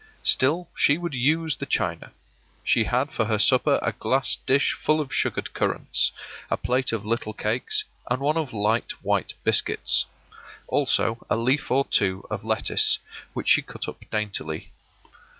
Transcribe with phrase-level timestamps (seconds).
[0.23, 2.11] Still she would use the china.
[2.63, 6.11] She had for her supper a glass dish full of sugared currants,
[6.49, 10.07] a plate of little cakes, and one of light white biscuits.
[10.67, 12.97] Also a leaf or two of lettuce,
[13.33, 14.71] which she cut up daintily.